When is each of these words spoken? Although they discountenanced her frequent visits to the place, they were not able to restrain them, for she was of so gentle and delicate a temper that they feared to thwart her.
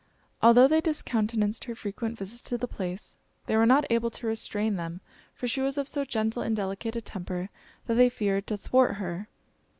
Although 0.41 0.67
they 0.67 0.81
discountenanced 0.81 1.65
her 1.65 1.75
frequent 1.75 2.17
visits 2.17 2.41
to 2.49 2.57
the 2.57 2.67
place, 2.67 3.17
they 3.45 3.55
were 3.55 3.67
not 3.67 3.85
able 3.91 4.09
to 4.09 4.25
restrain 4.25 4.75
them, 4.75 4.99
for 5.35 5.47
she 5.47 5.61
was 5.61 5.77
of 5.77 5.87
so 5.87 6.05
gentle 6.05 6.41
and 6.41 6.55
delicate 6.55 6.95
a 6.95 7.01
temper 7.01 7.51
that 7.85 7.93
they 7.93 8.09
feared 8.09 8.47
to 8.47 8.57
thwart 8.57 8.95
her. 8.95 9.29